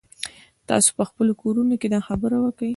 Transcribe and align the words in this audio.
تاسو 0.69 0.89
په 0.97 1.03
خپلو 1.09 1.31
کورونو 1.41 1.73
کښې 1.81 1.87
دا 1.93 1.99
خبره 2.07 2.37
وکئ. 2.39 2.69